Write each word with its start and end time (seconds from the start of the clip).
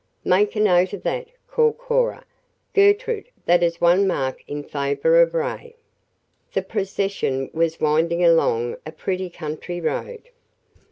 "Make 0.25 0.55
a 0.55 0.59
note 0.59 0.93
of 0.93 1.03
that," 1.03 1.27
called 1.47 1.77
Cora. 1.77 2.25
"Gertrude, 2.73 3.27
that 3.45 3.61
is 3.61 3.79
one 3.79 4.07
mark 4.07 4.41
in 4.47 4.63
favor 4.63 5.21
of 5.21 5.35
Ray." 5.35 5.75
The 6.53 6.63
procession 6.63 7.51
was 7.53 7.79
winding 7.79 8.23
along 8.23 8.77
a 8.83 8.91
pretty 8.91 9.29
country 9.29 9.79
road. 9.79 10.29